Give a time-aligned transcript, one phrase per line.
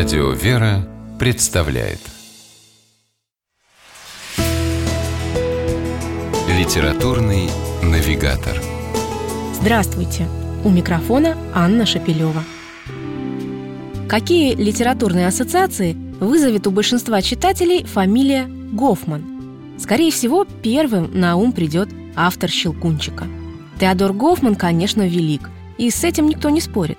[0.00, 1.98] Радио «Вера» представляет
[6.48, 7.50] Литературный
[7.82, 8.58] навигатор
[9.60, 10.26] Здравствуйте!
[10.64, 12.42] У микрофона Анна Шапилева.
[14.08, 19.76] Какие литературные ассоциации вызовет у большинства читателей фамилия Гофман?
[19.78, 23.26] Скорее всего, первым на ум придет автор «Щелкунчика».
[23.78, 26.96] Теодор Гофман, конечно, велик, и с этим никто не спорит.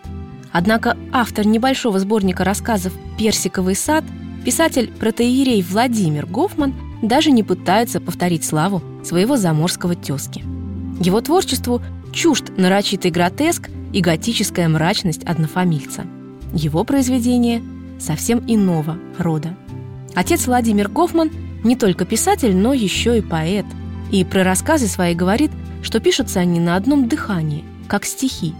[0.51, 4.03] Однако автор небольшого сборника рассказов «Персиковый сад»,
[4.43, 10.43] писатель-протеерей Владимир Гофман даже не пытается повторить славу своего заморского тезки.
[10.99, 16.05] Его творчеству чужд нарочитый гротеск и готическая мрачность однофамильца.
[16.53, 17.63] Его произведение
[17.99, 19.55] совсем иного рода.
[20.15, 21.31] Отец Владимир Гофман
[21.63, 23.65] не только писатель, но еще и поэт.
[24.11, 28.53] И про рассказы свои говорит, что пишутся они на одном дыхании, как стихи.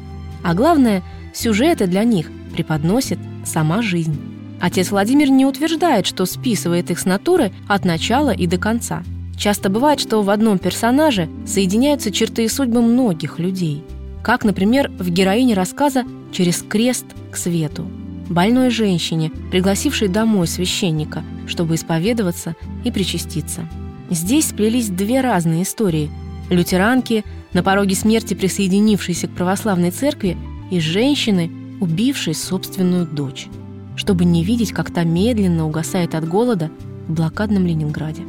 [0.44, 4.20] А главное– Сюжеты для них преподносит сама жизнь.
[4.60, 9.04] Отец Владимир не утверждает, что списывает их с натуры от начала и до конца.
[9.38, 13.84] Часто бывает, что в одном персонаже соединяются черты и судьбы многих людей.
[14.24, 17.88] Как, например, в героине рассказа «Через крест к свету»
[18.32, 23.68] больной женщине, пригласившей домой священника, чтобы исповедоваться и причаститься.
[24.10, 26.10] Здесь сплелись две разные истории.
[26.50, 30.38] Лютеранки, на пороге смерти присоединившиеся к православной церкви,
[30.72, 33.48] и женщины, убившей собственную дочь,
[33.96, 36.72] чтобы не видеть, как та медленно угасает от голода
[37.08, 38.24] в блокадном Ленинграде.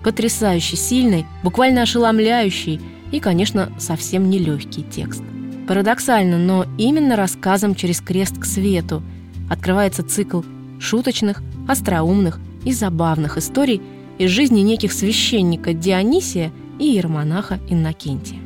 [0.00, 5.22] Потрясающе сильный, буквально ошеломляющий и, конечно, совсем нелегкий текст.
[5.66, 9.02] Парадоксально, но именно рассказом «Через крест к свету»
[9.48, 10.42] открывается цикл
[10.80, 13.80] шуточных, остроумных и забавных историй
[14.18, 18.38] из жизни неких священника Дионисия и иеромонаха Иннокентия.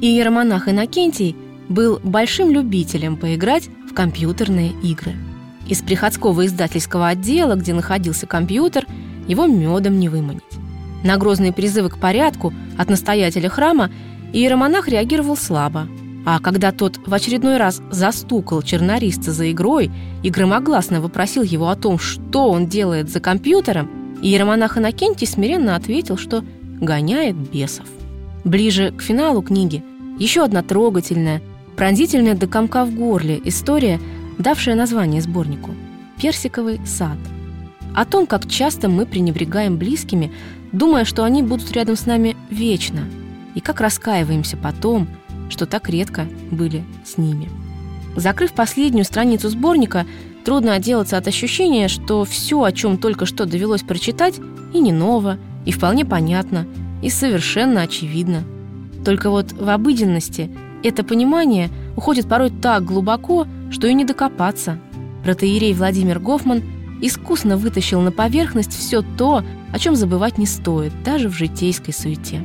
[0.00, 1.36] И иеромонах Иннокентий
[1.68, 5.14] был большим любителем поиграть в компьютерные игры.
[5.66, 8.86] Из приходского издательского отдела, где находился компьютер,
[9.26, 10.42] его медом не выманить.
[11.02, 13.90] На грозные призывы к порядку от настоятеля храма
[14.32, 15.88] иеромонах реагировал слабо,
[16.26, 19.90] а когда тот в очередной раз застукал чернориста за игрой
[20.22, 26.16] и громогласно вопросил его о том, что он делает за компьютером, иеромонах Иннокентий смиренно ответил,
[26.16, 26.42] что
[26.80, 27.86] гоняет бесов.
[28.44, 29.82] Ближе к финалу книги
[30.18, 31.42] еще одна трогательная,
[31.76, 34.00] Пронзительная до комка в горле история,
[34.38, 35.72] давшая название сборнику
[36.20, 37.18] «Персиковый сад».
[37.94, 40.32] О том, как часто мы пренебрегаем близкими,
[40.70, 43.04] думая, что они будут рядом с нами вечно,
[43.56, 45.08] и как раскаиваемся потом,
[45.48, 47.50] что так редко были с ними.
[48.14, 50.06] Закрыв последнюю страницу сборника,
[50.44, 54.38] трудно отделаться от ощущения, что все, о чем только что довелось прочитать,
[54.72, 56.68] и не ново, и вполне понятно,
[57.02, 58.44] и совершенно очевидно.
[59.04, 60.50] Только вот в обыденности
[60.88, 64.78] это понимание уходит порой так глубоко, что и не докопаться.
[65.24, 66.62] Протеерей Владимир Гофман
[67.00, 72.40] искусно вытащил на поверхность все то, о чем забывать не стоит, даже в житейской суете.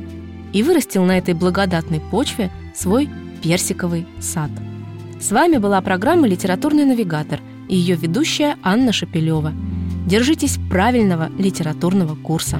[0.52, 3.08] И вырастил на этой благодатной почве свой
[3.42, 4.50] персиковый сад.
[5.20, 9.52] С вами была программа «Литературный навигатор» и ее ведущая Анна Шапилева.
[10.06, 12.58] Держитесь правильного литературного курса.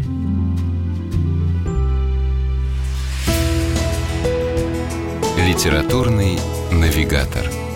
[5.51, 6.39] Литературный
[6.71, 7.70] навигатор.